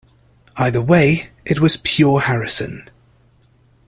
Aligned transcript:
Either 0.57 0.81
way, 0.81 1.29
it 1.45 1.59
was 1.59 1.77
pure 1.77 2.21
Harrison. 2.21 2.89